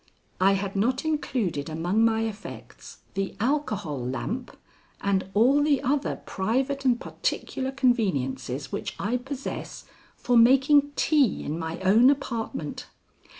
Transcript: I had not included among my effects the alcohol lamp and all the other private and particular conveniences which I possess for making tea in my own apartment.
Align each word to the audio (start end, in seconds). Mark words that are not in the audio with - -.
I 0.39 0.53
had 0.53 0.75
not 0.75 1.05
included 1.05 1.69
among 1.69 2.03
my 2.03 2.21
effects 2.21 3.01
the 3.13 3.35
alcohol 3.39 4.03
lamp 4.03 4.57
and 4.99 5.29
all 5.35 5.61
the 5.61 5.79
other 5.83 6.23
private 6.25 6.83
and 6.83 6.99
particular 6.99 7.71
conveniences 7.71 8.71
which 8.71 8.95
I 8.97 9.17
possess 9.17 9.85
for 10.17 10.35
making 10.35 10.93
tea 10.95 11.43
in 11.43 11.59
my 11.59 11.79
own 11.81 12.09
apartment. 12.09 12.87